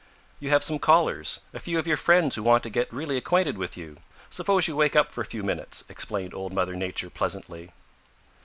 [0.39, 3.55] "You have some callers, a few of your friends who want to get really acquainted
[3.59, 3.97] with you.
[4.31, 7.69] Suppose you wake up for a few minutes," explained Old Mother Nature pleasantly.